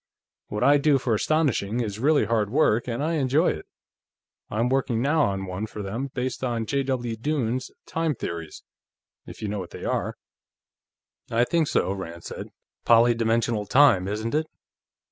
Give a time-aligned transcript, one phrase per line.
[0.47, 3.67] What I do for Astonishing is really hard work, and I enjoy it.
[4.49, 6.81] I'm working now on one for them, based on J.
[6.81, 7.15] W.
[7.15, 8.63] Dunne's time theories,
[9.27, 10.15] if you know what they are."
[11.29, 12.47] "I think so," Rand said.
[12.83, 14.47] "Polydimensional time, isn't it?